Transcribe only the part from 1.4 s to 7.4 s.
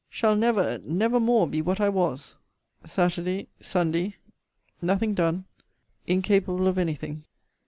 be what I was! Saturday Sunday Nothing done. Incapable of any thing.